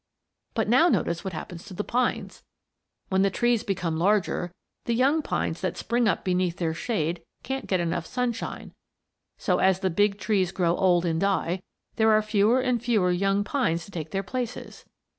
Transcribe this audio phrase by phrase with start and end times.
[0.55, 2.41] But now notice what happens to the pines.
[3.09, 4.51] When the trees become larger,
[4.85, 8.73] the young pines that spring up beneath their shade can't get enough sunshine,
[9.37, 11.61] so, as the big trees grow old and die,
[11.97, 14.85] there are fewer and fewer young pines to take their places.